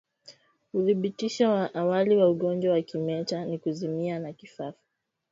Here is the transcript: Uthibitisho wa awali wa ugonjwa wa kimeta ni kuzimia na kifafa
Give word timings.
Uthibitisho 0.73 1.49
wa 1.51 1.73
awali 1.75 2.15
wa 2.17 2.29
ugonjwa 2.29 2.73
wa 2.73 2.81
kimeta 2.81 3.45
ni 3.45 3.57
kuzimia 3.59 4.19
na 4.19 4.33
kifafa 4.33 4.79